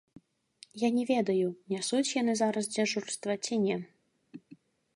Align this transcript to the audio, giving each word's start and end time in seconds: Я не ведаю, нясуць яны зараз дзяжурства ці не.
Я 0.83 0.87
не 0.95 1.03
ведаю, 1.11 1.49
нясуць 1.75 2.15
яны 2.21 2.33
зараз 2.41 2.71
дзяжурства 2.75 3.37
ці 3.45 3.61
не. 3.67 3.77